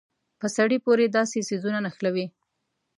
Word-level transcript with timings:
په 0.39 0.47
سړي 0.55 0.77
پورې 0.85 1.05
داسې 1.17 1.39
څيزونه 1.47 1.79
نښلوي. 1.85 2.25